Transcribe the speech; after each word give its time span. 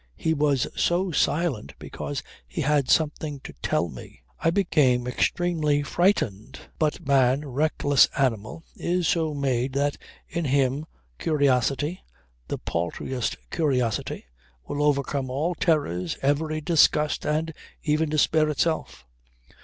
He 0.17 0.33
was 0.33 0.65
so 0.75 1.11
silent 1.11 1.75
because 1.77 2.23
he 2.47 2.61
had 2.61 2.89
something 2.89 3.39
to 3.41 3.53
tell 3.61 3.87
me. 3.87 4.21
I 4.39 4.49
became 4.49 5.05
extremely 5.05 5.83
frightened. 5.83 6.59
But 6.79 7.05
man, 7.05 7.47
reckless 7.47 8.07
animal, 8.17 8.63
is 8.75 9.07
so 9.07 9.35
made 9.35 9.73
that 9.73 9.97
in 10.27 10.45
him 10.45 10.87
curiosity, 11.19 12.01
the 12.47 12.57
paltriest 12.57 13.37
curiosity, 13.51 14.25
will 14.67 14.81
overcome 14.81 15.29
all 15.29 15.53
terrors, 15.53 16.17
every 16.23 16.61
disgust, 16.61 17.23
and 17.23 17.53
even 17.83 18.09
despair 18.09 18.49
itself. 18.49 19.05